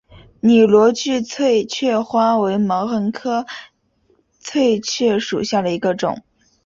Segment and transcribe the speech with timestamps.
[0.39, 3.45] 拟螺距翠雀花为毛茛科
[4.39, 6.23] 翠雀属下的一个种。